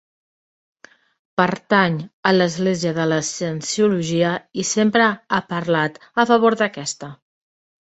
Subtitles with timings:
[1.41, 1.99] Pertany
[2.29, 5.07] a l'Església de la Cienciologia i sempre
[5.39, 7.15] ha parlat a favor d'aquesta.